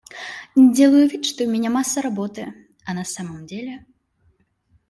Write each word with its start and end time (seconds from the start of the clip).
Делаю 0.55 1.07
вид, 1.07 1.25
что 1.27 1.43
у 1.43 1.47
меня 1.51 1.69
масса 1.69 2.01
работы, 2.01 2.55
а 2.87 2.95
на 2.95 3.05
самом 3.05 3.45
деле. 3.45 3.85